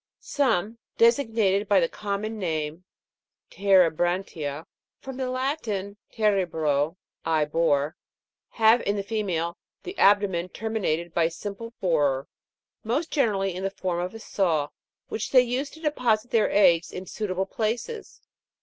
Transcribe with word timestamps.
Some, 0.19 0.79
designated 0.97 1.67
by 1.67 1.79
the 1.79 1.87
common 1.87 2.39
name 2.39 2.73
of 3.51 3.55
TEREBRAN'TIA 3.55 4.65
(from 4.99 5.17
the 5.17 5.29
Latin, 5.29 5.95
terebro, 6.11 6.97
I 7.23 7.45
bore), 7.45 7.95
have, 8.53 8.81
in 8.81 8.95
the 8.95 9.03
female, 9.03 9.57
the 9.83 9.95
abdomen 9.99 10.49
terminated 10.49 11.13
by 11.13 11.25
a 11.25 11.29
simple 11.29 11.75
borer, 11.79 12.27
most 12.83 13.11
generally 13.11 13.53
in 13.53 13.69
form 13.69 13.99
of 13.99 14.15
a 14.15 14.19
saw, 14.19 14.69
which 15.09 15.29
they 15.29 15.41
use 15.43 15.69
to 15.69 15.79
deposit 15.79 16.31
their 16.31 16.49
eggs 16.51 16.91
in 16.91 17.05
suitable 17.05 17.45
places. 17.45 18.21